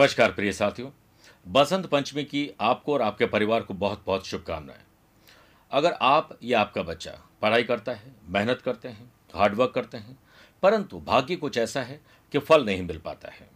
[0.00, 0.90] नमस्कार प्रिय साथियों।
[1.48, 4.80] बसंत पंचमी की आपको और आपके परिवार को बहुत बहुत शुभकामनाएँ।
[5.70, 7.10] अगर आप या आपका बच्चा
[7.42, 10.18] पढ़ाई करता है, मेहनत करते हैं हार्डवर्क करते हैं,
[10.62, 12.00] परंतु भाग्य कुछ ऐसा है
[12.32, 13.48] कि फल नहीं मिल पाता है।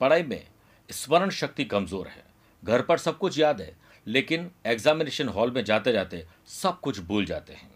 [0.00, 0.46] पढ़ाई में
[0.90, 2.24] स्मरण शक्ति कमज़ोर है।
[2.64, 7.24] घर पर सब कुछ याद है, लेकिन एग्जामिनेशन हॉल में जाते जाते सब कुछ भूल
[7.24, 7.70] जाते हैं।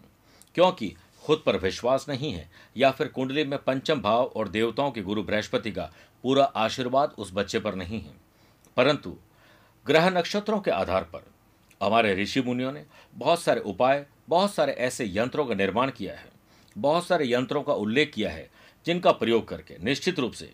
[0.55, 5.01] क्योंकि खुद पर विश्वास नहीं है या फिर कुंडली में पंचम भाव और देवताओं के
[5.01, 5.91] गुरु बृहस्पति का
[6.23, 8.13] पूरा आशीर्वाद उस बच्चे पर नहीं है।
[8.77, 9.17] परंतु
[9.85, 11.25] ग्रह नक्षत्रों के आधार पर
[11.81, 12.85] हमारे ऋषि मुनियों ने
[13.15, 16.29] बहुत सारे उपाय, बहुत सारे ऐसे यंत्रों का निर्माण किया है।
[16.77, 18.49] बहुत सारे यंत्रों का उल्लेख किया है,
[18.85, 20.53] जिनका प्रयोग करके निश्चित रूप से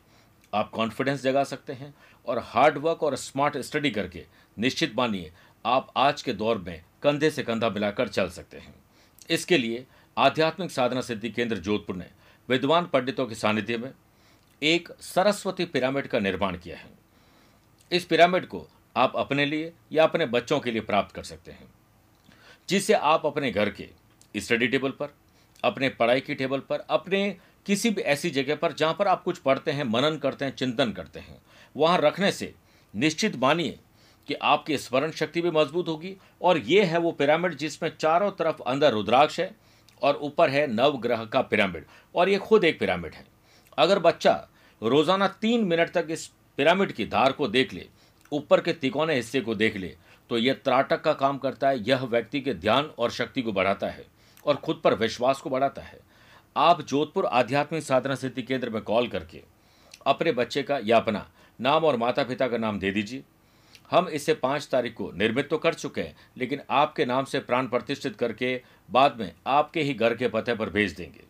[0.54, 1.94] आप कॉन्फिडेंस जगा सकते हैं
[2.28, 4.26] और हार्ड वर्क और स्मार्ट स्टडी करके
[4.58, 5.32] निश्चित मानिए
[5.66, 8.76] आप आज के दौर में कंधे से कंधा मिलाकर चल सकते हैं।
[9.30, 9.86] इसके लिए
[10.18, 12.08] आध्यात्मिक साधना सिद्धि केंद्र जोधपुर ने
[12.50, 13.92] विद्वान पंडितों के सानिध्य में
[14.64, 16.90] एक सरस्वती पिरामिड का निर्माण किया है।
[17.92, 21.68] इस पिरामिड को आप अपने लिए या अपने बच्चों के लिए प्राप्त कर सकते हैं
[22.70, 23.90] जिससे आप अपने घर के
[24.36, 25.14] स्टडी टेबल पर,
[25.64, 29.38] अपने पढ़ाई की टेबल पर, अपने किसी भी ऐसी जगह पर जहाँ पर आप कुछ
[29.38, 31.38] पढ़ते हैं, मनन करते हैं, चिंतन करते हैं,
[31.78, 32.54] वहाँ रखने से
[32.94, 33.78] निश्चित मानिए
[34.28, 38.62] कि आपकी स्मरण शक्ति भी मज़बूत होगी। और ये है वो पिरामिड जिसमें चारों तरफ़
[38.62, 39.52] अंदर रुद्राक्ष है
[40.02, 43.26] और ऊपर है नवग्रह का पिरामिड। और ये खुद एक पिरामिड है।
[43.78, 44.48] अगर बच्चा
[44.84, 46.26] रोज़ाना तीन मिनट तक इस
[46.58, 47.86] पिरामिड की धार को देख ले,
[48.32, 49.96] ऊपर के तिकोने हिस्से को देख ले
[50.30, 53.88] तो यह त्राटक का काम करता है, यह व्यक्ति के ध्यान और शक्ति को बढ़ाता
[53.88, 54.06] है
[54.46, 56.00] और खुद पर विश्वास को बढ़ाता है।
[56.56, 59.42] आप जोधपुर आध्यात्मिक साधना सिद्धि केंद्र में कॉल करके
[60.06, 61.28] अपने बच्चे का या अपना
[61.60, 63.24] नाम और माता पिता का नाम दे दीजिए।
[63.92, 67.68] हम इसे पाँच तारीख को निर्मित तो कर चुके हैं, लेकिन आपके नाम से प्राण
[67.68, 68.60] प्रतिष्ठित करके
[68.90, 71.24] बाद में आपके ही घर के पते पर भेज देंगे।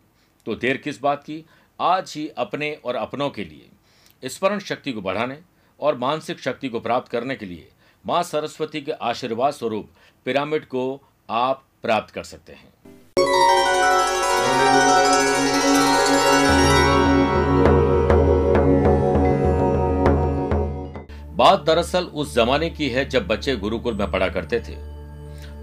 [0.46, 1.44] तो देर किस बात की?
[1.80, 5.38] आज ही अपने और अपनों के लिए, स्मरण शक्ति को बढ़ाने
[5.80, 7.68] और मानसिक शक्ति को प्राप्त करने के लिए
[8.06, 9.88] माँ सरस्वती के आशीर्वाद स्वरूप
[10.24, 12.72] पिरामिड को आप प्राप्त कर सकते हैं।
[21.36, 24.76] बात दरअसल उस जमाने की है जब बच्चे गुरुकुल में पढ़ा करते थे।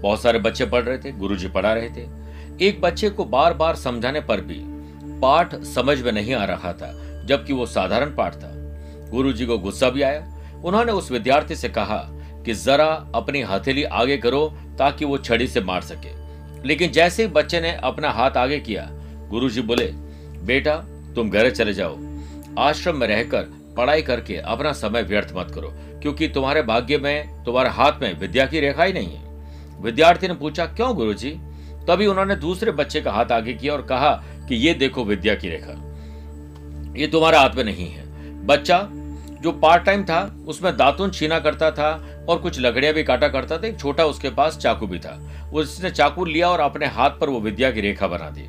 [0.00, 3.76] बहुत सारे बच्चे पढ़ रहे थे, गुरुजी पढ़ा रहे थे। एक बच्चे को बार बार
[3.76, 4.71] समझाने पर भी
[5.22, 6.92] पाठ समझ में नहीं आ रहा था,
[7.24, 8.50] जबकि वो साधारण पाठ था।
[9.10, 10.28] गुरु जी को गुस्सा भी आया।
[10.64, 11.98] उन्होंने उस विद्यार्थी से कहा
[12.44, 14.46] कि जरा अपनी हथेली आगे करो
[14.78, 16.10] ताकि वो छड़ी से मार सके।
[16.68, 18.88] लेकिन जैसे ही बच्चे ने अपना हाथ आगे किया
[19.30, 19.86] गुरु जी बोले,
[20.44, 20.76] बेटा,
[21.14, 21.96] तुम घर चले जाओ।
[22.58, 23.42] आश्रम में रहकर
[23.76, 25.72] पढ़ाई करके अपना समय व्यर्थ मत करो,
[26.02, 30.34] क्योंकि तुम्हारे भाग्य में, तुम्हारे हाथ में विद्या की रेखा ही नहीं है। विद्यार्थी ने
[30.34, 31.30] पूछा, क्यों गुरु जी
[31.88, 34.10] तभी उन्होंने दूसरे बच्चे का हाथ आगे किया और कहा
[34.48, 35.72] कि ये देखो विद्या की रेखा।
[36.96, 38.04] ये तुम्हारे हाथ में नहीं है।
[38.46, 38.88] बच्चा,
[39.42, 41.90] जो पार्ट टाइम था, उसमें दातुन छीना करता था
[42.28, 45.20] और कुछ लकड़ियाँ भी काटा करता था, एक छोटा उसके पास चाकू भी था।
[45.54, 48.48] उसने चाकू लिया और अपने हाथ पर वो विद्या की रेखा बना दी।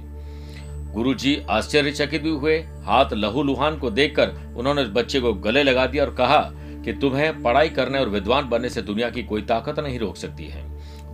[0.94, 5.86] गुरु जी आश्चर्यचकित भी हुए। हाथ लहू लुहान को देखकर उन्होंने बच्चे को गले लगा
[5.86, 6.42] दिया और कहा
[6.86, 10.48] कि तुम्हें पढ़ाई करने और विद्वान बनने से दुनिया की कोई ताकत नहीं रोक सकती
[10.48, 10.64] है।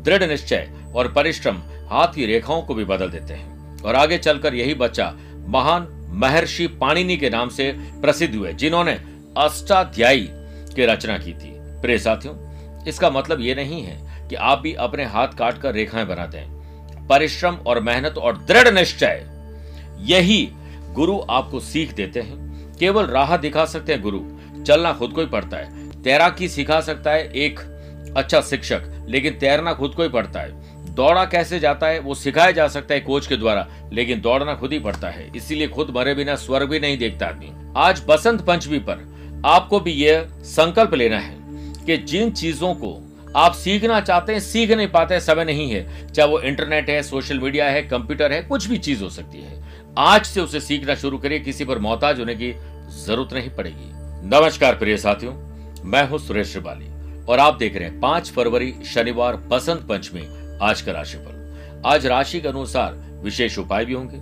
[0.03, 1.57] दृढ़ निश्चय और परिश्रम
[1.89, 5.13] हाथ की रेखाओं को भी बदल देते हैं। और आगे चलकर यही बच्चा
[5.47, 8.99] महान महर्षि पाणिनि के नाम से प्रसिद्ध हुए, जिन्होंने
[9.37, 10.27] अष्टाध्यायी
[10.75, 11.51] की रचना की थी।
[11.81, 12.35] प्रिय साथियों,
[12.85, 17.07] इसका मतलब ये नहीं है कि आप भी अपने हाथ काट कर रेखाएँ बनाते हैं।
[17.07, 19.25] परिश्रम और मेहनत और दृढ़ निश्चय,
[20.01, 20.49] यही
[20.93, 24.19] गुरु आपको सीख देते हैं। केवल राह दिखा सकते हैं गुरु,
[24.63, 27.59] चलना खुद को ही पड़ता है। तैराकी सिखा सकता है एक
[28.17, 30.68] अच्छा शिक्षक, लेकिन तैरना खुद को ही पड़ता है।
[30.99, 34.73] दौड़ा कैसे जाता है, वो सिखाया जा सकता है कोच के द्वारा, लेकिन दौड़ना खुद
[34.73, 38.79] ही पड़ता है। इसीलिए खुद मरे बिना स्वर्ग भी नहीं देखता आदमी। आज बसंत पंचमी
[38.79, 41.37] पर आपको भी यह संकल्प लेना है
[41.85, 42.91] कि जिन चीज़ों को
[43.35, 47.39] आप सीखना चाहते हैं, सीख नहीं पाते, समय नहीं है। चाहे वो इंटरनेट है, सोशल
[47.39, 49.63] मीडिया है, कंप्यूटर है, कुछ भी चीज़ हो सकती है।
[49.97, 52.51] आज से उसे सीखना शुरू करिए, किसी पर मोहताज होने की
[53.05, 53.89] ज़रूरत नहीं पड़ेगी।
[54.29, 55.33] नमस्कार प्रिय साथियों,
[55.83, 56.89] मैं हूँ सुरेश श्रिवाली,
[57.25, 60.27] और आप देख रहे हैं पाँच फरवरी शनिवार बसंत पंचमी।
[60.61, 64.17] आज का राशिफल। आज राशि के अनुसार विशेष उपाय भी होंगे।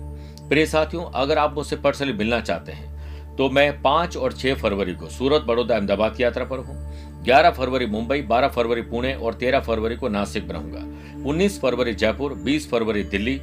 [0.48, 4.94] प्रिय साथियों, अगर आप मुझसे पर्सनली मिलना चाहते हैं तो मैं पाँच और छह फरवरी
[4.94, 9.34] को सूरत, बड़ौदा, अहमदाबाद की यात्रा पर हूँ। ग्यारह फरवरी मुंबई, बारह फरवरी पुणे और
[9.34, 13.36] तेरह फरवरी को नासिक में रहूँगा। उन्नीस फरवरी जयपुर, बीस फरवरी दिल्ली,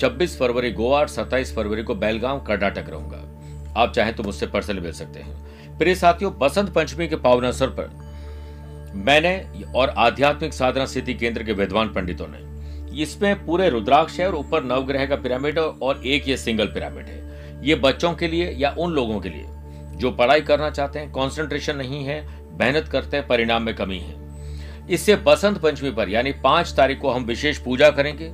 [0.00, 4.80] छब्बीस फरवरी गोवा और सत्ताईस फरवरी को बेलगांव कर्नाटक रहूँगा। आप चाहें तो मुझसे पर्सनली
[4.80, 7.90] मिल सकते हैं। प्रिय साथियों, बसंत पंचमी के पावन अवसर पर
[8.94, 9.46] मैंने
[9.76, 14.64] और आध्यात्मिक साधना सिद्धि केंद्र के विद्वान पंडितों ने। इसमें पूरे रुद्राक्ष है और ऊपर
[14.64, 17.22] नवग्रह का पिरामिड और एक ये सिंगल पिरामिड है।
[17.64, 19.44] ये बच्चों के लिए या उन लोगों के लिए?
[19.96, 24.14] जो पढ़ाई करना चाहते हैं कॉन्सेंट्रेशन नहीं है, मेहनत करते हैं, परिणाम में कमी है।
[24.90, 28.32] इससे बसंत पंचमी पर, यानी पाँच तारीख को हम विशेष पूजा करेंगे,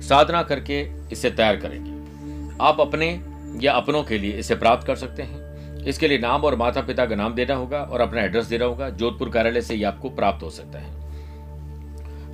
[0.00, 0.80] साधना करके
[1.12, 1.90] इसे तैयार करेंगे।
[2.60, 3.20] आप अपने
[3.62, 5.47] या अपनों के लिए इसे प्राप्त कर सकते हैं।
[5.88, 8.88] इसके लिए नाम और माता पिता का नाम देना होगा और अपना एड्रेस देना होगा।
[8.90, 10.96] जोधपुर कार्यालय से ये आपको प्राप्त हो सकता है।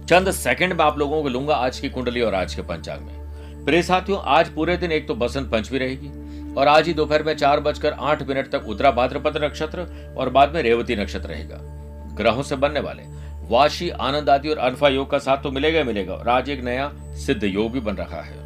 [0.06, 3.64] चंद सेकंड में आप लोगों को लूँगा आज की कुंडली और आज के पंचांग में।
[3.64, 7.34] प्रिय साथियों, आज पूरे दिन एक तो बसंत पंचमी रहेगी और आज ही दोपहर में
[7.36, 11.58] चार बजकर आठ मिनट तक उत्तरा भाद्रपद नक्षत्र और बाद में रेवती नक्षत्र रहेगा।
[12.16, 13.02] ग्रहों से बनने वाले
[13.48, 16.90] वाशी, आनंद आदि और अनफा योग का साथ तो मिलेगा मिलेगा और आज एक नया
[17.16, 18.43] सिद्ध योग भी बन रहा है।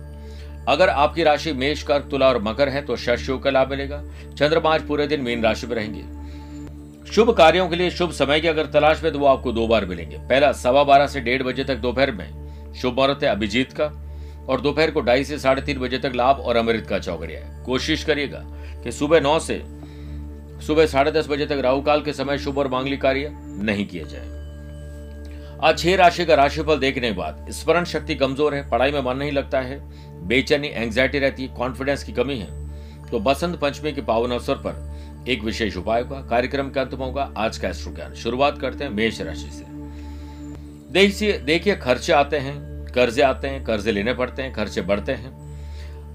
[0.69, 4.03] अगर आपकी राशि मेष, कर्क, तुला और मकर है तो शश योग का लाभ मिलेगा।
[4.38, 8.49] चंद्रमा आज पूरे दिन मीन राशि में रहेंगे। शुभ कार्यों के लिए शुभ समय की
[8.49, 11.65] अगर तलाश में तो वो आपको दो बार मिलेंगे। पहला, सवा बारह से डेढ़ बजे
[11.65, 13.91] तक दोपहर में। शुभ मुहूर्त है अभिजीत का।
[14.49, 17.64] और दोपहर को ढाई से साढ़े तीन बजे तक लाभ और अमृत का चौकड़िया है।
[17.64, 18.43] कोशिश करिएगा
[18.85, 19.62] कि सुबह नौ से
[20.67, 23.31] सुबह साढ़े दस बजे तक राहु काल के समय शुभ और मांगलिक कार्य
[23.62, 24.37] नहीं किए जाए।
[25.62, 29.17] आज छह राशि का राशिफल देखने के बाद स्मरण शक्ति कमज़ोर है, पढ़ाई में मन
[29.17, 29.79] नहीं लगता है
[30.28, 34.86] बेचैनी एंग्जाइटी रहती है कॉन्फिडेंस की कमी है। तो बसंत पंचमी के पावन अवसर पर
[35.28, 38.84] एक विशेष उपाय होगा, कार्यक्रम का अंत में होगा आज का एस्ट्रो ज्ञान शुरुआत करते
[38.84, 39.64] हैं मेष राशि से।
[40.92, 45.36] देखिए देखिए, खर्चे आते हैं, कर्जे आते हैं, कर्जे लेने पड़ते हैं, खर्चे बढ़ते हैं।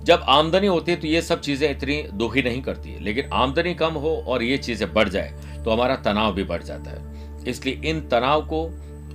[0.03, 3.73] जब आमदनी होती है तो ये सब चीज़ें इतनी दुखी नहीं करती है, लेकिन आमदनी
[3.73, 7.89] कम हो और ये चीज़ें बढ़ जाए तो हमारा तनाव भी बढ़ जाता है। इसलिए
[7.89, 8.63] इन तनाव को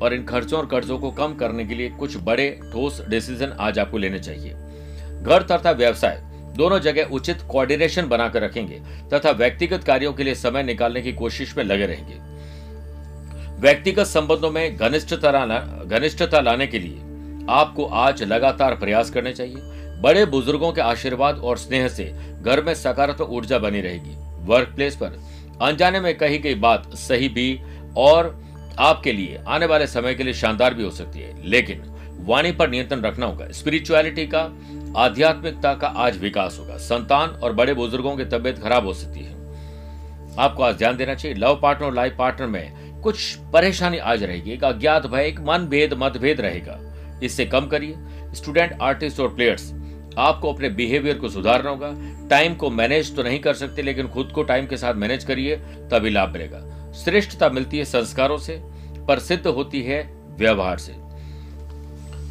[0.02, 3.78] और इन खर्चों और कर्जों को कम करने के लिए कुछ बड़े ठोस डिसीज़न आज
[3.78, 4.54] आपको लेने चाहिए।
[5.28, 6.20] घर तथा व्यवसाय,
[6.56, 8.80] दोनों जगह उचित कोऑर्डिनेशन बनाकर रखेंगे
[9.12, 12.14] तथा व्यक्तिगत कार्यों के लिए समय निकालने की कोशिश में लगे रहेंगे।
[13.60, 15.46] व्यक्तिगत संबंधों में घनिष्ठता
[15.84, 17.06] घनिष्ठता लाने के लिए
[17.50, 22.04] आपको आज लगातार प्रयास करने चाहिए। बड़े बुज़ुर्गों के आशीर्वाद और स्नेह से
[22.42, 24.16] घर में सकारात्मक ऊर्जा बनी रहेगी।
[24.46, 25.19] वर्क प्लेस पर
[25.62, 27.60] अनजाने में कही गई बात सही भी
[27.96, 28.34] और
[28.78, 31.82] आपके लिए आने वाले समय के लिए शानदार भी हो सकती है। लेकिन
[32.19, 34.41] वाणी पर नियंत्रण रखना होगा। स्पिरिचुअलिटी का,
[34.97, 39.37] आध्यात्मिकता का आज विकास होगा। संतान और बड़े बुज़ुर्गों की तबियत खराब हो सकती है।
[40.38, 44.50] आपको आज ध्यान देना चाहिए, लव पार्टनर और लाइफ पार्टनर में कुछ परेशानी आज रहेगी।
[44.50, 46.79] एक अज्ञात भय, एक मन भेद मतभेद रहेगा।
[47.23, 47.94] इससे कम करिए।
[48.35, 49.73] स्टूडेंट आर्टिस्ट और प्लेयर्स
[50.19, 51.93] आपको अपने बिहेवियर को सुधारना होगा।
[52.29, 55.56] टाइम को मैनेज तो नहीं कर सकते, लेकिन खुद को टाइम के साथ मैनेज करिए,
[55.56, 58.61] तभी लाभ मिलेगा। श्रेष्ठता मिलती है संस्कारों से
[59.09, 60.03] पर सिद्ध होती है
[60.38, 61.07] व्यवहार से।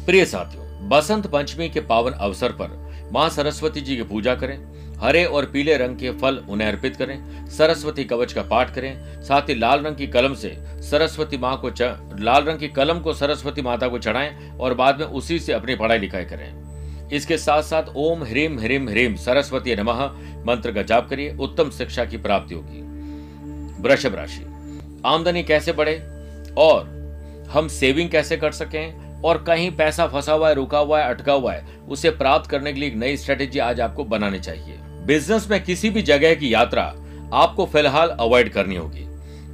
[0.08, 2.68] प्रिय साथियों, बसंत पंचमी के पावन अवसर पर
[3.12, 4.56] माँ सरस्वती जी की पूजा करें,
[4.98, 9.48] हरे और पीले रंग के फल उन्हें अर्पित करें, सरस्वती कवच का पाठ करें, साथ
[9.48, 11.68] ही लाल रंग की कलम से सरस्वती माँ को.
[12.18, 15.74] लाल रंग की कलम को सरस्वती माता को चढ़ाएँ और बाद में उसी से अपनी
[15.76, 20.04] पढ़ाई लिखाई करें इसके साथ साथ ओम ह्रीम ह्रीम ह्रीम सरस्वती नमः
[20.46, 24.44] मंत्र का जाप करिए, उत्तम शिक्षा की प्राप्ति होगी वृषभ राशि,
[25.06, 25.98] आमदनी कैसे बढ़े
[26.58, 26.96] और
[27.52, 31.32] हम सेविंग कैसे कर सकें और कहीं पैसा फंसा हुआ है, रुका हुआ है, अटका
[31.32, 35.48] हुआ है, उसे प्राप्त करने के लिए एक नई स्ट्रेटेजी आज आपको बनानी चाहिए। बिज़नेस
[35.50, 36.82] में किसी भी जगह की यात्रा
[37.34, 39.06] आपको फ़िलहाल अवॉइड करनी होगी।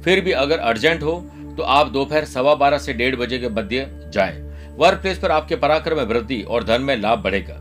[0.03, 1.13] फिर भी अगर अर्जेंट हो
[1.57, 4.41] तो आप दोपहर सवा बारह से डेढ़ बजे के मध्य जाए।
[4.77, 7.53] वर्क प्लेस पर आपके पराक्रम में वृद्धि और धन में लाभ बढ़ेगा।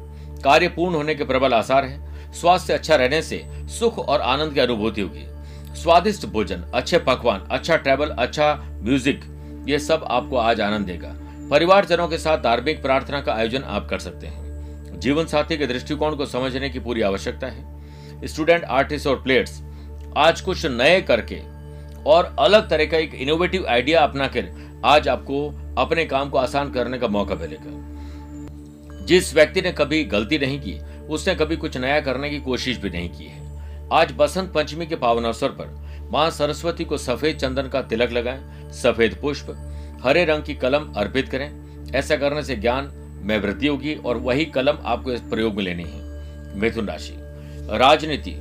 [0.45, 4.61] कार्य पूर्ण होने के प्रबल आसार है। स्वास्थ्य अच्छा रहने से सुख और आनंद की
[4.61, 5.27] अनुभूति होगी।
[5.75, 9.21] स्वादिष्ट भोजन, अच्छे पकवान अच्छा ट्रेवल अच्छा म्यूज़िक
[9.69, 11.15] ये सब आपको आज आनंद देगा।
[11.51, 16.17] परिवारजनों के साथ धार्मिक प्रार्थना का आयोजन आप कर सकते हैं। जीवन साथी के दृष्टिकोण
[16.17, 19.63] को समझने की पूरी आवश्यकता है। स्टूडेंट, आर्टिस्ट और प्लेयर्स,
[20.17, 21.41] आज कुछ नए करके
[22.07, 25.49] और अलग तरह का एक इनोवेटिव आइडिया अपना कर आज आपको
[25.79, 30.79] अपने काम को आसान करने का मौका मिलेगा। जिस व्यक्ति ने कभी गलती नहीं की,
[31.07, 33.43] उसने कभी कुछ नया करने की कोशिश भी नहीं की है।
[33.93, 38.71] आज बसंत पंचमी के पावन अवसर पर माँ सरस्वती को सफ़ेद चंदन का तिलक लगाएँ,
[38.73, 39.71] सफ़ेद पुष्प
[40.05, 41.51] हरे रंग की कलम अर्पित करें।
[41.95, 42.91] ऐसा करने से ज्ञान
[43.23, 47.15] में वृद्धि होगी और वही कलम आपको इस प्रयोग में लेनी है। मिथुन राशि,
[47.79, 48.35] राजनीति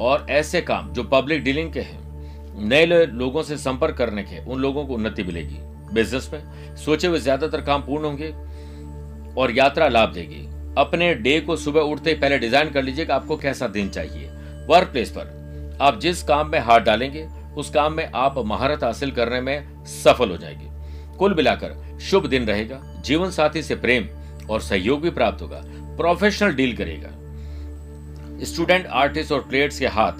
[0.00, 4.60] और ऐसे काम जो पब्लिक डीलिंग के हैं। नए लोगों से संपर्क करने के, उन
[4.60, 5.58] लोगों को उन्नति मिलेगी।
[5.94, 8.28] बिज़नेस में सोचे हुए ज़्यादातर काम पूर्ण होंगे
[9.40, 10.46] और यात्रा लाभ देगी।
[10.78, 14.28] अपने डे को सुबह उठते पहले डिज़ाइन कर लीजिए कि आपको कैसा दिन चाहिए।
[14.68, 19.10] वर्क प्लेस पर आप जिस काम में हाथ डालेंगे, उस काम में आप महारत हासिल
[19.10, 20.67] करने में सफल हो जाएँगे।
[21.18, 24.08] कुल मिलाकर शुभ दिन रहेगा, जीवन साथी से प्रेम
[24.50, 25.62] और सहयोग भी प्राप्त होगा
[25.96, 27.10] प्रोफेशनल डील करेगा।
[28.44, 30.12] स्टूडेंट आर्टिस्ट और प्लेयर्स के हाथ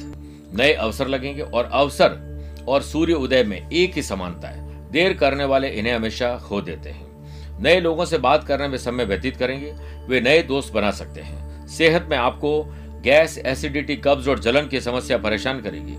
[0.54, 5.44] नए अवसर लगेंगे और अवसर और सूर्य उदय में एक ही समानता है। देर करने
[5.44, 9.72] वाले इन्हें हमेशा खो देते हैं। नए लोगों से बात करने में समय व्यतीत करेंगे,
[10.08, 12.62] वे नए दोस्त बना सकते हैं। सेहत में आपको
[13.04, 15.96] गैस एसिडिटी कब्ज और जलन की समस्या परेशान करेगी।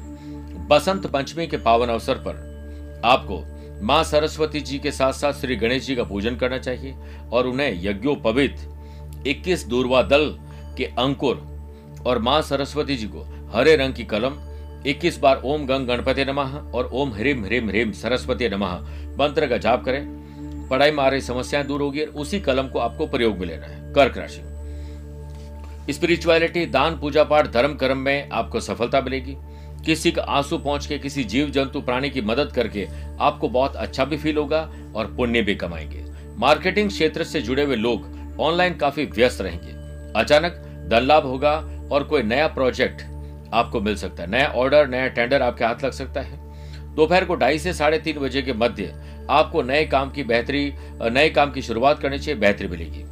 [0.68, 3.38] बसंत पंचमी के पावन अवसर पर आपको
[3.82, 6.96] माँ सरस्वती जी के साथ साथ श्री गणेश जी का पूजन करना चाहिए
[7.32, 8.58] और उन्हें यज्ञोपवित
[9.28, 10.40] 21 दूरवा दल
[10.78, 11.36] के अंकुर
[12.06, 14.36] और माँ सरस्वती जी को हरे रंग की कलम
[14.88, 18.74] 21 बार ओम गंग गणपति नमः और ओम ह्रीम ह्रीम ह्रीम सरस्वती नमः
[19.20, 22.80] मंत्र का जाप करें। पढ़ाई में आ रही समस्याएँ दूर होगी और उसी कलम को
[22.80, 28.60] आपको प्रयोग में लेना है। कर्क राशि। स्पिरिचुअलिटी, दान, पूजा पाठ, धर्म कर्म में आपको
[28.60, 29.36] सफलता मिलेगी।
[29.86, 32.88] किसी का आँसू पहुँच के किसी जीव जंतु प्राणी की मदद करके
[33.20, 36.06] आपको बहुत अच्छा भी फील होगा और पुण्य भी कमाएँगे।
[36.38, 39.72] मार्केटिंग क्षेत्र से जुड़े हुए लोग ऑनलाइन काफ़ी व्यस्त रहेंगे।
[40.20, 40.52] अचानक
[40.92, 41.52] धन लाभ होगा
[41.92, 43.02] और कोई नया प्रोजेक्ट
[43.54, 46.40] आपको मिल सकता है। नया ऑर्डर नया टेंडर आपके हाथ लग सकता है।
[46.96, 48.96] दोपहर को ढाई से साढ़े तीन बजे के मध्य
[49.30, 50.74] आपको नए काम की बेहतरी,
[51.12, 53.04] नए काम की शुरुआत करनी चाहिए, बेहतरी मिलेगी।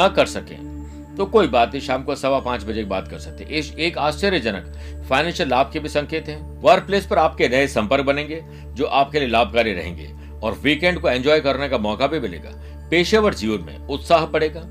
[0.00, 0.71] न कर सकें।
[1.16, 5.04] तो कोई बात नहीं, शाम को सवा पाँच बजे बात कर सकते हैं। एक आश्चर्यजनक
[5.08, 9.18] फाइनेंशियल लाभ के भी संकेत हैं। वर्क प्लेस पर आपके नए संपर्क बनेंगे, जो आपके
[9.18, 10.10] लिए लाभकारी रहेंगे
[10.42, 12.50] और वीकेंड को एंजॉय करने का मौका भी मिलेगा।
[12.90, 14.62] पेशेवर जीवन में उत्साह बढ़ेगा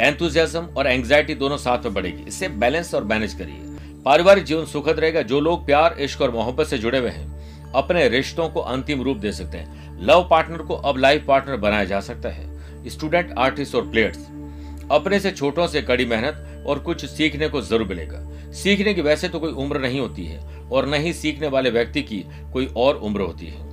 [0.00, 5.00] एंथुजियाज्म और एंग्जाइटी दोनों साथ में बढ़ेगी। इससे बैलेंस और मैनेज करिए। पारिवारिक जीवन सुखद
[5.00, 9.02] रहेगा। जो लोग प्यार, इश्क और मोहब्बत से जुड़े हुए हैं, अपने रिश्तों को अंतिम
[9.02, 13.34] रूप दे सकते हैं। लव पार्टनर को अब लाइफ पार्टनर बनाया जा सकता है। स्टूडेंट
[13.38, 14.26] आर्टिस्ट और प्लेयर्स
[14.90, 18.20] अपने से छोटों से कड़ी मेहनत और कुछ सीखने को ज़रूर मिलेगा।
[18.54, 22.24] सीखने की वैसे तो कोई उम्र नहीं होती है, और नहीं सीखने वाले व्यक्ति की
[22.52, 23.68] कोई और उम्र होती है।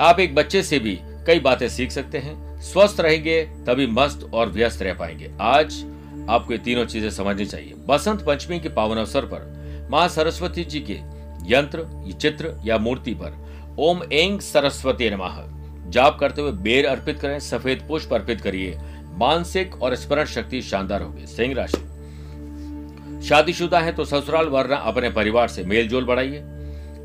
[0.00, 4.48] आप एक बच्चे से भी कई बातें सीख सकते हैं, स्वस्थ रहेंगे तभी मस्त और
[4.48, 5.84] व्यस्त रह पाएँगे। आज
[6.28, 10.80] आपको ये तीनों चीज़ें समझनी चाहिए। बसंत पंचमी के पावन अवसर पर माँ सरस्वती जी
[10.80, 10.98] के
[11.46, 13.38] यंत्र चित्र या मूर्ति पर
[13.78, 15.42] ओम एंग सरस्वती नमः।
[15.90, 18.78] जाप करते हुए बेर अर्पित करें, सफ़ेद पुष्प अर्पित करिए
[19.20, 25.48] मानसिक और स्मरण शक्ति शानदार होगी। सिंह राशि। शादीशुदा है तो ससुराल वरना अपने परिवार
[25.48, 26.42] से मेल जोल बढ़ाइए।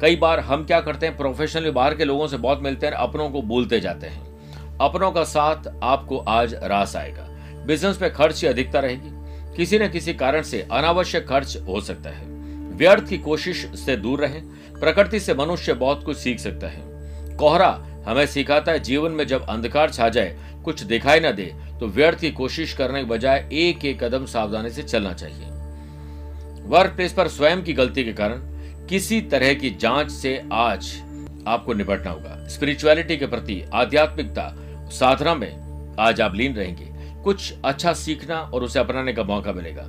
[0.02, 3.30] कई बार हम क्या करते हैं प्रोफेशनली बाहर के लोगों से बहुत मिलते हैं अपनों
[3.30, 7.28] को भूलते जाते हैं। अपनों का साथ आपको आज रास आएगा।
[7.66, 9.12] बिज़नेस पे खर्च की अधिकता रहेगी।
[9.58, 12.26] किसी न किसी कारण से अनावश्यक खर्च हो सकता है।
[12.76, 14.42] व्यर्थ की कोशिश से दूर रहें।
[14.80, 17.70] प्रकृति से मनुष्य बहुत कुछ सीख सकता है। कोहरा
[18.08, 21.46] हमें सिखाता है, जीवन में जब अंधकार छा जाए कुछ दिखाई न दे
[21.80, 25.46] तो व्यर्थ की कोशिश करने के बजाय एक एक कदम सावधानी से चलना चाहिए।
[26.68, 28.40] वर्क प्लेस पर स्वयं की गलती के कारण
[28.88, 30.94] किसी तरह की जाँच से आज
[31.48, 34.54] आपको निपटना होगा। स्पिरिचुअलिटी के प्रति आध्यात्मिकता
[34.92, 36.92] साधना में आज आप लीन रहेंगे।
[37.24, 39.84] कुछ अच्छा सीखना और उसे अपनाने का मौका मिलेगा।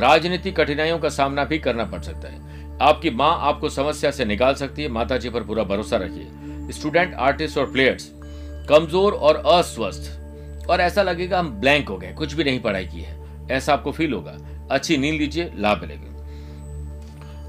[0.00, 4.54] राजनीतिक कठिनाइयों का सामना भी करना पड़ सकता है। आपकी माँ आपको समस्या से निकाल
[4.54, 8.10] सकती है। माता पर पूरा भरोसा रखिए। स्टूडेंट आर्टिस्ट और प्लेयर्स
[8.68, 13.00] कमज़ोर और अस्वस्थ। और ऐसा लगेगा हम ब्लैंक हो गए कुछ भी नहीं पढ़ाई की
[13.00, 13.16] है।
[13.50, 14.36] ऐसा आपको फील होगा।
[14.70, 16.12] अच्छी नींद लीजिए, लाभ मिलेगा।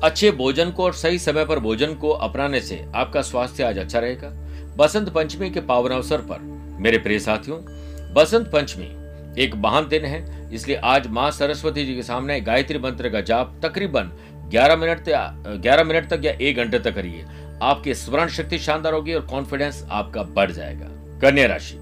[0.04, 4.00] अच्छे भोजन को और सही समय पर भोजन को अपनाने से आपका स्वास्थ्य आज अच्छा
[4.00, 4.30] रहेगा।
[4.78, 6.40] बसंत पंचमी के पावन अवसर पर,
[6.80, 7.60] मेरे प्रिय साथियों,
[8.14, 8.86] बसंत पंचमी
[9.44, 13.60] एक महान दिन है। इसलिए आज माँ सरस्वती जी के सामने गायत्री मंत्र का जाप
[13.64, 14.12] तकरीबन
[14.52, 15.10] 11 मिनट
[15.62, 17.26] ग्यारह मिनट तक या एक घंटे तक करिए।
[17.62, 20.92] आपकी स्मरण शक्ति शानदार होगी और कॉन्फिडेंस आपका बढ़ जाएगा।
[21.22, 21.78] कन्या राशि।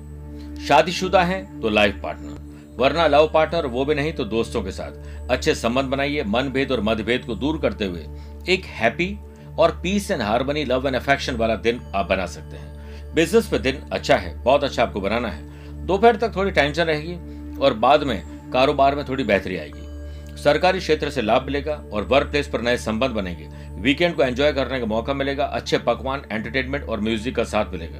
[0.68, 2.42] शादीशुदा है तो लाइफ पार्टनर
[2.78, 6.72] वरना लव पार्टनर वो भी नहीं तो दोस्तों के साथ। अच्छे संबंध बनाइए मन भेद
[6.72, 8.06] और मतभेद को दूर करते हुए।
[8.50, 9.18] एक हैप्पी
[9.60, 13.60] और peace and harmony love and affection वाला दिन आप बना सकते हैं। बिज़नेस पे
[13.60, 18.04] दिन अच्छा है, बहुत अच्छा आपको बनाना है। दोपहर तक थोड़ी टेंशन रहेगी और बाद
[18.04, 18.22] में
[18.52, 22.78] कारोबार में थोड़ी बेहतरी आएगी। सरकारी क्षेत्र से लाभ मिलेगा और वर्क प्लेस पर नए
[22.80, 23.48] संबंध बनेंगे।
[23.82, 28.00] वीकेंड को एंजॉय करने का मौका मिलेगा, अच्छे पकवान एंटरटेनमेंट और म्यूज़िक का साथ मिलेगा।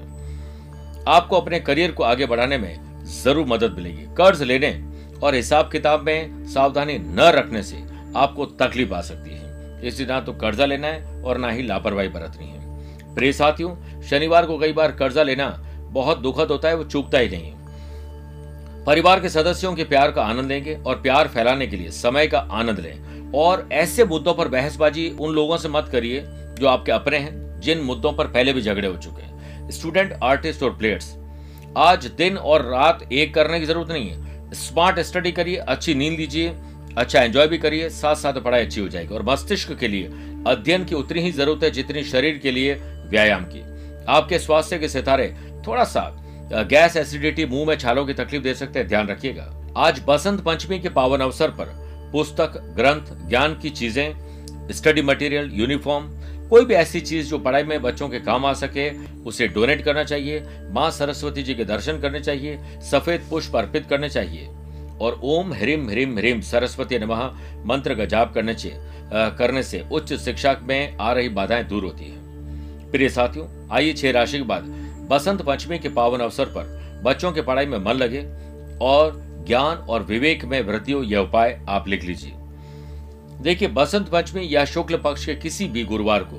[1.08, 4.72] आपको अपने करियर को आगे बढ़ाने में ज़रूर मदद मिलेगी। कर्ज लेने
[5.24, 7.84] और हिसाब किताब में सावधानी न रखने से
[8.16, 9.42] आपको तकलीफ़ आ सकती है।
[9.88, 14.46] इसलिए ना तो कर्जा लेना है और ना ही लापरवाही बरतनी है। प्रिय साथियों, शनिवार
[14.46, 15.50] को कई बार कर्जा लेना
[15.92, 17.52] बहुत दुखद होता है, वो चूकता ही नहीं
[18.86, 22.40] परिवार के सदस्यों के प्यार का आनंद लेंगे और प्यार फैलाने के लिए समय का
[22.52, 26.24] आनंद लें। और ऐसे मुद्दों पर बहसबाजी उन लोगों से मत करिए
[26.60, 29.33] जो आपके अपने हैं, जिन मुद्दों पर पहले भी झगड़े हो चुके हैं।
[29.72, 31.16] स्टूडेंट, आर्टिस्ट और प्लेयर्स।
[31.78, 36.20] आज दिन और रात एक करने की ज़रूरत नहीं है। स्मार्ट स्टडी करिए, अच्छी नींद
[36.20, 36.54] लीजिए
[36.98, 40.10] अच्छा एंजॉय भी करिए साथ साथ पढ़ाई अच्छी हो जाएगी। और मस्तिष्क के लिए
[40.48, 42.74] अध्ययन की उतनी ही ज़रूरत है जितनी शरीर के लिए
[43.10, 43.62] व्यायाम की।
[44.10, 45.28] आपके स्वास्थ्य के सितारे
[45.68, 46.10] थोड़ा सा
[46.70, 50.80] गैस, एसिडिटी, मुँह में छालों की तकलीफ़ दे सकते हैं, ध्यान रखिएगा। आज बसंत पंचमी
[50.80, 51.66] के पावन अवसर पर
[52.12, 56.06] पुस्तक, ग्रंथ, ज्ञान की चीज़ें, स्टडी मटेरियल, यूनिफॉर्म
[56.54, 58.90] कोई भी ऐसी चीज़ जो पढ़ाई में बच्चों के काम आ सके,
[59.22, 64.10] उसे डोनेट करना चाहिए, माँ सरस्वती जी के दर्शन करने चाहिए, सफ़ेद पुष्प अर्पित करने
[64.10, 64.48] चाहिए।
[65.02, 67.24] और ओम ह्रीम ह्रीम ह्रीम सरस्वती नमः
[67.66, 72.06] मंत्र का जाप करने चाहिए करने से उच्च शिक्षा में आ रही बाधाएँ दूर होती
[72.06, 74.64] है। प्रिय साथियों, आइए छह राशि के बाद
[75.10, 78.24] बसंत पंचमी के पावन अवसर पर बच्चों के पढ़ाई में मन लगे
[78.82, 82.32] और ज्ञान और विवेक में वृद्धि हो यह उपाय आप लिख लीजिए।
[83.42, 86.38] देखिए, बसंत पंचमी या शुक्ल पक्ष के किसी भी गुरुवार को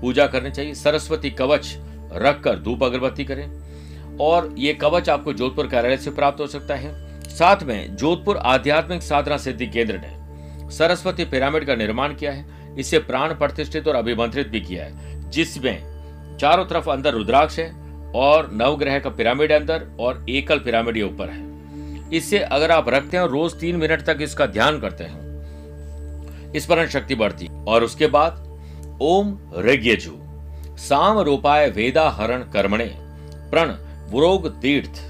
[0.00, 1.76] पूजा करनी चाहिए। सरस्वती कवच
[2.14, 6.92] रखकर धूप अगरबत्ती करें और ये कवच आपको जोधपुर कार्यालय से प्राप्त हो सकता है।
[7.28, 12.98] साथ में जोधपुर आध्यात्मिक साधना सिद्धि केंद्र ने सरस्वती पिरामिड का निर्माण किया है। इसे
[12.98, 17.70] प्राण प्रतिष्ठित और अभिमंत्रित भी किया है, जिसमें चारों तरफ़ अंदर रुद्राक्ष है
[18.14, 21.42] और नवग्रह का पिरामिड अंदर और एकल पिरामिड ये ऊपर है।
[22.10, 25.23] इससे अगर आप रखते हैं रोज तीन मिनट तक इसका ध्यान करते हैं
[26.56, 28.42] स्मरण शक्ति बढ़ती। और उसके बाद,
[29.02, 30.12] ओम ऋग्यजु
[30.78, 32.90] साम रूपाय वेदा हरण कर्मणे,
[33.50, 33.70] प्रण
[34.10, 35.02] वरोग तीर्थ,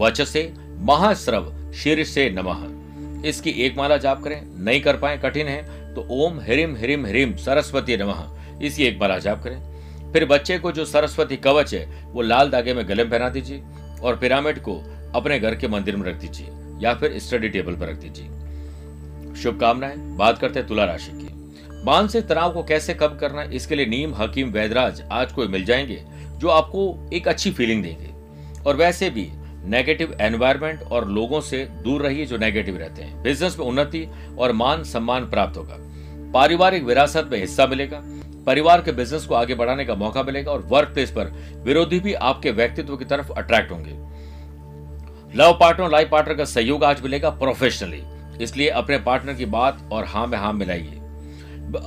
[0.00, 5.94] वचसे महाश्रव शीर्ष से नमः। इसकी एक माला जाप करें, नहीं कर पाए, कठिन है
[5.94, 8.24] तो ओम हिरिम हिरिम हिरिम सरस्वती नमः।
[8.62, 12.74] इसकी एक माला जाप करें। फिर बच्चे को जो सरस्वती कवच है, वो लाल धागे
[12.74, 13.62] में गले में पहना दीजिए,
[14.02, 14.74] और पिरामिड को
[15.14, 16.48] अपने घर के मंदिर में रख दीजिए,
[16.80, 18.28] या फिर स्टडी टेबल पर रख दीजिए।
[19.42, 21.24] शुभकामनाएँ। बात करते हैं तुला राशि की।
[21.84, 26.04] मानसिक तनाव को कैसे कम करना, इसके लिए नीम, हकीम, वैदराज आज कोई मिल जाएँगे,
[26.38, 28.10] जो आपको एक अच्छी फीलिंग देंगे।
[28.66, 29.30] और वैसे भी
[29.64, 34.52] नेगेटिव एनवायरमेंट और लोगों से दूर रहिए जो नेगेटिव रहते हैं। बिज़नेस में उन्नति और
[34.52, 35.76] मान सम्मान प्राप्त होगा।
[36.32, 38.02] पारिवारिक विरासत में हिस्सा मिलेगा।
[38.46, 41.24] परिवार के बिज़नेस को आगे बढ़ाने का मौका मिलेगा और वर्क प्लेस पर
[41.64, 43.90] विरोधी भी आपके व्यक्तित्व की तरफ़ अट्रैक्ट होंगे।
[45.42, 48.02] लव पार्टनर लाइफ पार्टनर का सहयोग आज मिलेगा प्रोफेशनली
[48.40, 51.00] इसलिए अपने पार्टनर की बात और हाँ में हाँ मिलाइए।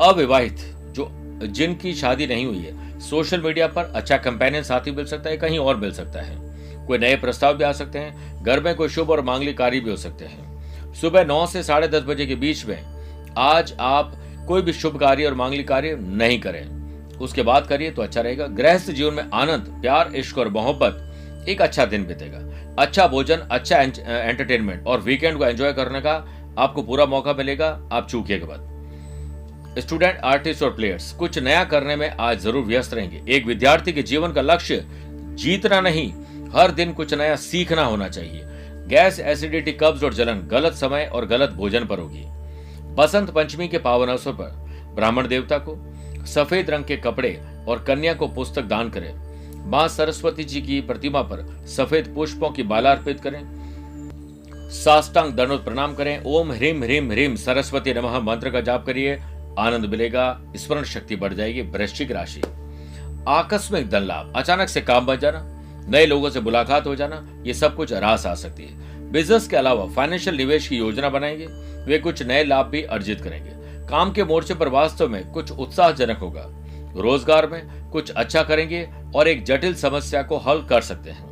[0.01, 1.09] अविवाहित, जो
[1.43, 5.59] जिनकी शादी नहीं हुई है सोशल मीडिया पर अच्छा कंपेनियन साथी मिल सकता है, कहीं
[5.59, 9.09] और मिल सकता है। कोई नए प्रस्ताव भी आ सकते हैं, घर में कोई शुभ
[9.11, 12.65] और मांगलिक कार्य भी हो सकते हैं। सुबह नौ से साढ़े दस बजे के बीच
[12.65, 12.77] में
[13.37, 14.13] आज आप
[14.47, 16.65] कोई भी शुभ कार्य और मांगलिक कार्य नहीं करें।
[17.17, 21.61] उसके बाद करिए तो अच्छा रहेगा। गृहस्थ जीवन में आनंद, प्यार, इश्क और मोहब्बत एक
[21.61, 22.39] अच्छा दिन बीतेगा।
[22.79, 26.17] अच्छा भोजन अच्छा एंटरटेनमेंट और वीकेंड को एंजॉय करने का
[26.57, 31.95] आपको पूरा मौका मिलेगा, आप चूकिए के बाद। स्टूडेंट आर्टिस्ट और प्लेयर्स कुछ नया करने
[31.95, 34.85] में आज ज़रूर व्यस्त रहेंगे। एक विद्यार्थी के जीवन का लक्ष्य
[35.35, 36.11] जीतना नहीं,
[36.55, 38.43] हर दिन कुछ नया सीखना होना चाहिए।
[38.89, 42.23] गैस एसिडिटी कब्ज और जलन गलत समय और गलत भोजन पर होगी।
[42.95, 45.77] बसंत पंचमी के पावन अवसर पर ब्राह्मण देवता को
[46.25, 49.13] सफ़ेद रंग के कपड़े और कन्या को पुस्तक दान करें।
[49.65, 53.41] माँ सरस्वती जी की प्रतिमा पर सफ़ेद पुष्पों की माला अर्पित करें।
[54.69, 59.15] साष्टांग दंडोत प्रणाम करें। ओम ह्रीम ह्रीम ह्रीम सरस्वती नमः। मंत्र का जाप करिए।
[59.59, 62.41] आनंद मिलेगा। स्मरण शक्ति बढ़ जाएगी। वृश्चिक राशि।
[63.27, 65.41] आकस्मिक धन लाभ। अचानक से काम बच जाना।
[65.89, 69.57] नए लोगों से मुलाकात हो जाना। ये सब कुछ रास आ सकती है। बिज़नेस के
[69.57, 71.47] अलावा फाइनेंशियल निवेश की योजना बनाएँगे।
[71.85, 73.51] वे कुछ नए लाभ भी अर्जित करेंगे।
[73.87, 76.45] काम के मोर्चे पर वास्तव में कुछ उत्साहजनक होगा।
[77.01, 81.26] रोज़गार में कुछ अच्छा करेंगे और एक जटिल समस्या को हल कर सकते हैं।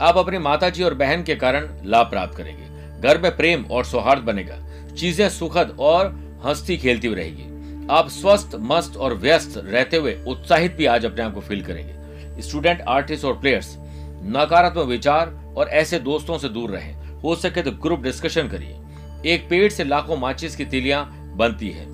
[0.00, 4.22] आप अपनी माताजी और बहन के कारण लाभ प्राप्त करेंगे। घर में प्रेम और सौहार्द
[4.22, 4.56] बनेगा।
[4.94, 6.06] चीज़ें सुखद और
[6.46, 11.22] हंसती खेलती हुई रहेगी। आप स्वस्थ, मस्त और व्यस्त रहते हुए उत्साहित भी आज अपने
[11.22, 13.76] आप को फील करेंगे। स्टूडेंट आर्टिस्ट और प्लेयर्स
[14.24, 18.76] नकारात्मक विचार और ऐसे दोस्तों से दूर रहें। हो सके तो ग्रुप डिस्कशन करिए।
[19.34, 21.86] एक पेड़ से लाखों माचिस की तिलियाँ बनती है।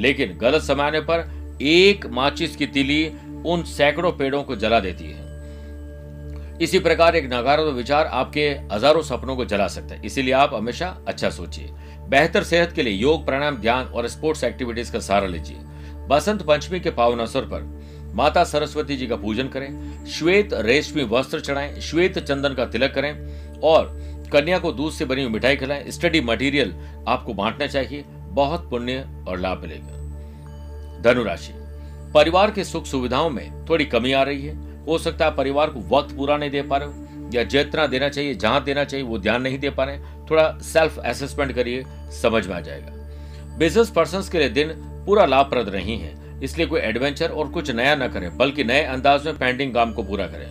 [0.00, 3.12] लेकिन गलत समय पर एक माचिस की तिली
[3.46, 5.31] उन सैकड़ों पेड़ों को जला देती है।
[6.60, 10.86] इसी प्रकार एक नकारात्मक विचार आपके हज़ारों सपनों को जला सकता है। इसीलिए आप हमेशा
[11.08, 11.70] अच्छा सोचिए।
[12.08, 15.56] बेहतर सेहत के लिए योग, प्राणायाम, ध्यान और स्पोर्ट्स एक्टिविटीज़ का सहारा लीजिए।
[16.08, 17.62] बसंत पंचमी के पावन अवसर पर
[18.14, 23.60] माता सरस्वती जी का पूजन करें, श्वेत रेशमी वस्त्र चढ़ाएँ, श्वेत चंदन का तिलक करें
[23.60, 23.86] और
[24.32, 26.74] कन्या को दूध से बनी हुई मिठाई खिलाएँ। स्टडी मटेरियल
[27.08, 31.52] आपको बांटना चाहिए, बहुत पुण्य और लाभ मिलेगा। धनुराशि।
[32.14, 35.80] परिवार के सुख सुविधाओं में थोड़ी कमी आ रही है। हो सकता है परिवार को
[35.90, 39.18] वक्त पूरा नहीं दे पा रहे हो, या जितना देना चाहिए, जहाँ देना चाहिए, वो
[39.18, 39.98] ध्यान नहीं दे पा रहे
[40.30, 41.84] थोड़ा सेल्फ असेसमेंट करिए,
[42.22, 44.68] समझ में आ जाएगा। बिज़नेस पर्सन के लिए दिन
[45.06, 49.26] पूरा लाभप्रद नहीं है, इसलिए कोई एडवेंचर और कुछ नया न करें, बल्कि नए अंदाज
[49.26, 50.50] में पेंडिंग काम को पूरा करें।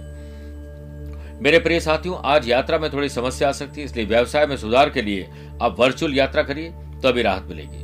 [1.41, 4.89] मेरे प्रिय साथियों, आज यात्रा में थोड़ी समस्या आ सकती है, इसलिए व्यवसाय में सुधार
[4.89, 5.29] के लिए
[5.61, 6.69] आप वर्चुअल यात्रा करिए,
[7.03, 7.80] तभी राहत मिलेगी।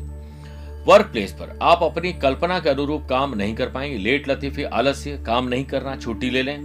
[0.88, 5.18] वर्क प्लेस पर। आप अपनी कल्पना के अनुरूप काम नहीं कर पाएँगे। लेट लतीफी, आलस्य,
[5.26, 6.60] काम नहीं करना, छुट्टी ले लें।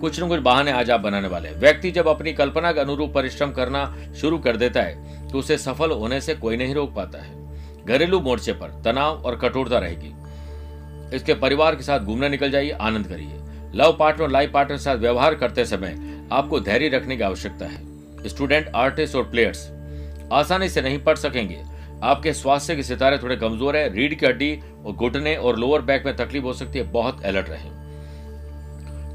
[0.00, 3.12] कुछ न कुछ बहाने आज आप बनाने वाले हैं। व्यक्ति जब अपनी कल्पना के अनुरूप
[3.14, 7.22] परिश्रम करना शुरू कर देता है तो उसे सफल होने से कोई नहीं रोक पाता
[7.22, 12.70] है। घरेलू मोर्चे पर तनाव और कठोरता रहेगी। इसके परिवार के साथ घूमने निकल जाइए,
[12.70, 13.40] आनंद करिए।
[13.74, 18.28] लव पार्टनर, लाइफ पार्टनर के साथ व्यवहार करते समय आपको धैर्य रखने की आवश्यकता है।
[18.28, 19.70] स्टूडेंट, आर्टिस्ट और प्लेयर्स,
[20.32, 21.62] आसानी से नहीं पढ़ सकेंगे।
[22.04, 26.06] आपके स्वास्थ्य के सितारे थोड़े कमज़ोर है, रीढ़ की हड्डी और घुटने और लोअर बैक
[26.06, 27.70] में तकलीफ़ हो सकती है, बहुत अलर्ट रहे।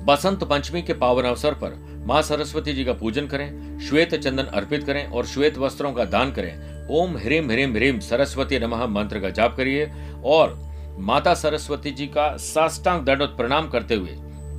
[0.05, 1.75] बसंत पंचमी के पावन अवसर पर
[2.05, 6.31] माँ सरस्वती जी का पूजन करें, श्वेत चंदन अर्पित करें और श्वेत वस्त्रों का दान
[6.31, 9.91] करें। ओम ह्रीम ह्रीम ह्रीम सरस्वती नमः मंत्र का जाप करिए
[10.25, 10.57] और
[10.99, 14.15] माता सरस्वती जी का साष्टांग दंडोत प्रणाम करते हुए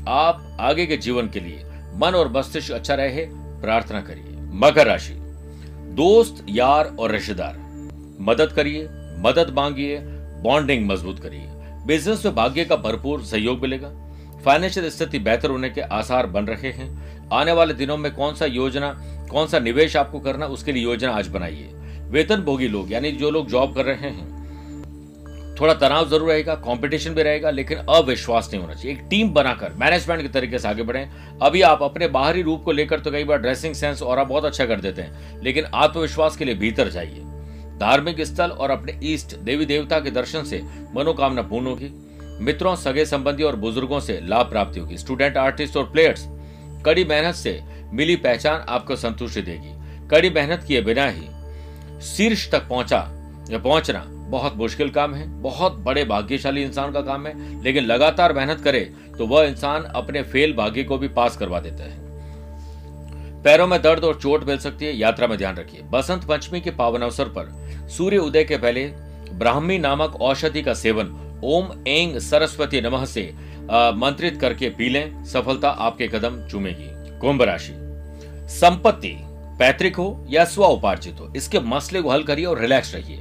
[0.08, 1.64] आप आगे के जीवन के लिए
[1.94, 3.26] मन और मस्तिष्क अच्छा रहे,
[3.62, 5.14] प्रार्थना करिए। मकर राशि,
[5.96, 7.59] दोस्त, यार और रिश्तेदार।
[8.20, 9.98] मदद करिए, मदद मांगिए
[10.42, 11.46] बॉन्डिंग मज़बूत करिए।
[11.86, 13.88] बिज़नेस में भाग्य का भरपूर सहयोग मिलेगा।
[14.44, 18.46] फाइनेंशियल स्थिति बेहतर होने के आसार बन रहे हैं। आने वाले दिनों में कौन सा
[18.46, 18.90] योजना,
[19.30, 21.70] कौन सा निवेश आपको करना, उसके लिए योजना आज बनाइए।
[22.10, 24.28] वेतन भोगी लोग, यानी जो लोग जॉब कर रहे हैं,
[25.60, 29.72] थोड़ा तनाव ज़रूर रहेगा कंपटीशन भी रहेगा, लेकिन अविश्वास नहीं होना चाहिए। एक टीम बनाकर
[29.74, 31.06] मैनेजमेंट के तरीके से आगे बढ़े।
[31.42, 34.44] अभी आप अपने बाहरी रूप को लेकर तो कई बार ड्रेसिंग सेंस और आप बहुत
[34.44, 37.22] अच्छा कर देते हैं, लेकिन आत्मविश्वास के लिए भीतर जाइए।
[37.80, 40.62] धार्मिक स्थल और अपने ईष्ट देवी देवता के दर्शन से
[40.94, 41.90] मनोकामना पूर्ण होगी।
[42.40, 46.26] मित्रों, सगे संबंधी और बुज़ुर्गों से लाभ प्राप्ति होगी। स्टूडेंट, आर्टिस्ट और प्लेयर्स,
[46.84, 47.60] कड़ी मेहनत से
[47.92, 51.26] मिली पहचान आपको संतुष्टि देगी। कड़ी मेहनत किए बिना ही
[52.06, 52.98] शीर्ष तक पहुँचा
[53.50, 58.32] या पहुँचना बहुत मुश्किल काम है। बहुत बड़े भाग्यशाली इंसान का काम है, लेकिन लगातार
[58.32, 58.80] मेहनत करे
[59.18, 62.09] तो वह इंसान अपने फेल भाग्य को भी पास करवा देता है।
[63.44, 66.70] पैरों में दर्द और चोट मिल सकती है, यात्रा में ध्यान रखिए। बसंत पंचमी के
[66.70, 68.84] पावन अवसर पर सूर्य उदय के पहले
[69.32, 73.22] ब्राह्मी नामक औषधि का सेवन, ओम एंग सरस्वती नमः से
[73.96, 77.72] मंत्रित करके पी लें। सफलता आपके कदम चूमेगी। कुंभ राशि।
[78.50, 79.16] संपत्ति
[79.58, 83.18] पैतृक हो या स्व उपार्जित हो, इसके मसले को हल करिए और रिलैक्स रहिए।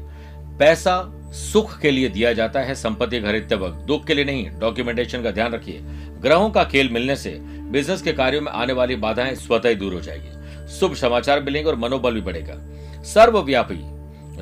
[0.60, 1.02] पैसा
[1.34, 5.32] सुख के लिए दिया जाता है, संपत्ति खरीदते वक्त। दुख के लिए नहीं डॉक्यूमेंटेशन का
[5.32, 5.80] ध्यान रखिए।
[6.22, 7.32] ग्रहों का खेल मिलने से
[7.70, 11.70] बिज़नेस के कार्यों में आने वाली बाधाएँ स्वतः ही दूर हो जाएगी। शुभ समाचार मिलेंगे
[11.70, 12.56] और मनोबल भी बढ़ेगा।
[13.04, 13.80] सर्वव्यापी,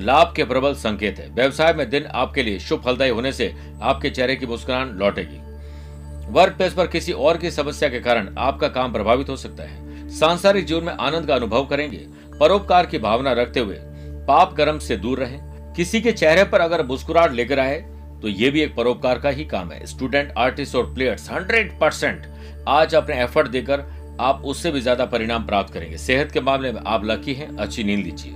[0.04, 4.10] लाभ के प्रबल संकेत है। व्यवसाय में दिन आपके लिए शुभ फलदायी होने से आपके
[4.10, 5.40] चेहरे की मुस्कुराहट लौटेगी।
[6.32, 10.10] वर्क प्लेस पर किसी और की समस्या के कारण आपका काम प्रभावित हो सकता है।
[10.10, 12.06] सांसारिक जीवन में आनंद का अनुभव करेंगे।
[12.40, 13.78] परोपकार की भावना रखते हुए
[14.28, 17.80] पाप कर्म से दूर रहें। किसी के चेहरे पर अगर मुस्कुराहट लेकर आए
[18.22, 22.26] तो ये भी एक परोपकार का ही काम है। स्टूडेंट आर्टिस्ट और प्लेयर्स हंड्रेड परसेंट
[22.68, 23.84] आज अपने एफर्ट देकर
[24.22, 27.84] आप उससे भी ज़्यादा परिणाम प्राप्त करेंगे। सेहत के मामले में आप लकी हैं, अच्छी
[27.84, 28.34] नींद लीजिए।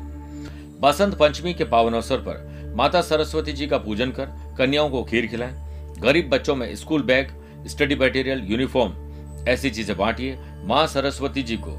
[0.82, 4.26] बसंत पंचमी के पावन अवसर पर माता सरस्वती जी का पूजन कर
[4.58, 7.32] कन्याओं को खीर खिलाएँ। गरीब बच्चों में school bag
[7.68, 11.78] study material uniform ऐसी चीज़ें बांटिए। माँ सरस्वती जी को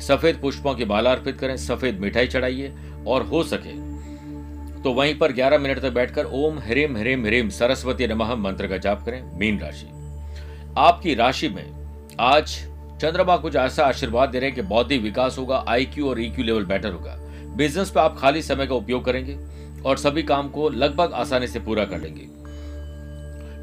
[0.00, 2.72] सफ़ेद पुष्पों की माला अर्पित करें, सफ़ेद मिठाई चढ़ाइए
[3.06, 3.72] और हो सके
[4.84, 8.76] तो वहीं पर 11 मिनट तक बैठकर ओम ह्रीम ह्रीम ह्रीम सरस्वती नमः मंत्र का
[8.76, 9.86] जाप करें, मीन राशि।
[10.78, 11.66] आपकी राशि में
[12.20, 12.44] आज
[13.00, 16.64] चंद्रमा कुछ ऐसा आशीर्वाद दे रहे हैं कि बौद्धिक विकास होगा आईक्यू और ईक्यू लेवल
[16.64, 17.16] बेटर होगा।
[17.56, 19.38] बिज़नेस पे आप खाली समय का उपयोग करेंगे
[19.82, 22.38] और सभी काम को लगभग आसानी से पूरा कर लेंगे।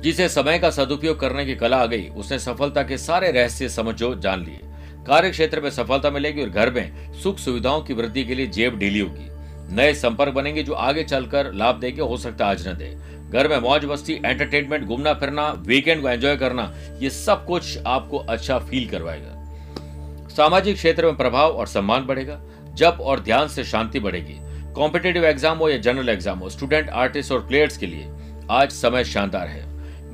[0.01, 4.15] जिसे समय का सदुपयोग करने की कला आ गई, उसने सफलता के सारे रहस्य समझो,
[4.15, 4.59] जान लिए।
[5.07, 8.79] कार्य क्षेत्र में सफलता मिलेगी और घर में सुख सुविधाओं की वृद्धि के लिए जेब
[8.79, 9.34] ढीली होगी।
[9.69, 12.95] नए संपर्क बनेंगे जो आगे चलकर लाभ देंगे हो सकता है, आज न दे।
[13.29, 18.17] घर में मौज मस्ती एंटरटेनमेंट घूमना फिरना वीकेंड को एंजॉय करना, ये सब कुछ आपको
[18.19, 22.39] अच्छा फील करवाएगा। सामाजिक क्षेत्र में प्रभाव और सम्मान बढ़ेगा
[22.75, 24.37] जब और ध्यान से शांति बढ़ेगी।
[24.73, 28.07] कॉम्पिटेटिव एग्ज़ाम हो या जनरल एग्ज़ाम हो स्टूडेंट आर्टिस्ट और प्लेयर्स के लिए
[28.51, 29.63] आज समय शानदार है।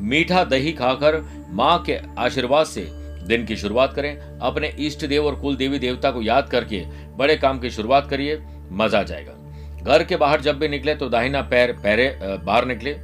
[0.01, 2.87] मीठा दही खाकर माँ के आशीर्वाद से
[3.27, 6.83] दिन की शुरुआत करें। अपने इष्ट देव और कुल देवी देवता को याद करके
[7.17, 9.33] बड़े काम की शुरुआत करिए, मज़ा आ जाएगा।
[9.84, 12.96] घर के बाहर जब भी निकले तो दाहिना पैर, पैरे बाहर निकले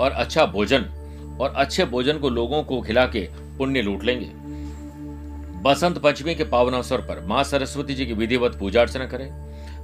[0.00, 0.84] और अच्छा भोजन
[1.40, 4.30] और अच्छे भोजन को लोगों को खिला के पुण्य लूट लेंगे।
[5.62, 9.30] बसंत पंचमी के पावन अवसर पर माँ सरस्वती जी की विधिवत पूजा अर्चना करें,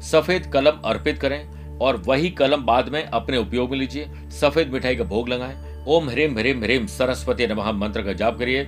[0.03, 4.97] सफ़ेद कलम अर्पित करें और वही कलम बाद में अपने उपयोग में लीजिए, सफ़ेद मिठाई
[4.97, 8.63] का भोग लगाएँ। ओम ह्रीम ह्रीम ह्रीम सरस्वती नमः मंत्र का जाप करिए,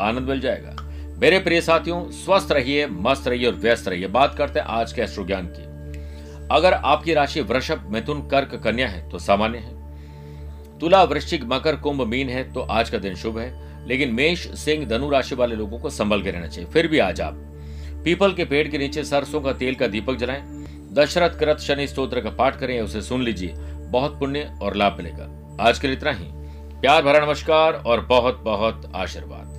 [0.00, 0.76] आनंद मिल जाएगा।
[1.20, 5.02] मेरे प्रिय साथियों, स्वस्थ रहिए, मस्त रहिए और व्यस्त रहिए। बात करते हैं आज के
[5.02, 5.69] अश्रु ज्ञान की।
[6.50, 9.80] अगर आपकी राशि वृषभ, मिथुन, कर्क, कन्या है तो सामान्य है।
[10.78, 14.86] तुला, वृश्चिक, मकर, कुंभ, मीन है तो आज का दिन शुभ है। लेकिन मेष, सिंह,
[14.86, 17.34] धनु राशि वाले लोगों को संभल के रहना चाहिए। फिर भी आज आप
[18.04, 20.42] पीपल के पेड़ के नीचे सरसों का तेल का दीपक जलाएँ,
[20.92, 23.54] दशरथ, कृत, शनि स्त्रोत्र का पाठ करें, उसे सुन लीजिए।
[23.90, 26.24] बहुत पुण्य और लाभ मिलेगा। आज के लिए इतना ही।
[26.80, 29.49] प्यार, भरा नमस्कार और बहुत बहुत आशीर्वाद।